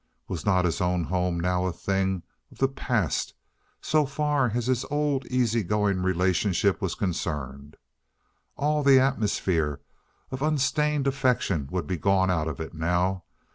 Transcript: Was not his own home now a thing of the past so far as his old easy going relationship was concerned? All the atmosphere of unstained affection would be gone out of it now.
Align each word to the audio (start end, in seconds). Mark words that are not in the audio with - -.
Was 0.27 0.47
not 0.47 0.65
his 0.65 0.81
own 0.81 1.03
home 1.03 1.39
now 1.39 1.67
a 1.67 1.71
thing 1.71 2.23
of 2.51 2.57
the 2.57 2.67
past 2.67 3.35
so 3.81 4.07
far 4.07 4.49
as 4.55 4.65
his 4.65 4.83
old 4.85 5.27
easy 5.27 5.61
going 5.61 6.01
relationship 6.01 6.81
was 6.81 6.95
concerned? 6.95 7.77
All 8.55 8.81
the 8.81 8.99
atmosphere 8.99 9.79
of 10.31 10.41
unstained 10.41 11.05
affection 11.05 11.67
would 11.69 11.85
be 11.85 11.97
gone 11.97 12.31
out 12.31 12.47
of 12.47 12.59
it 12.59 12.73
now. 12.73 13.25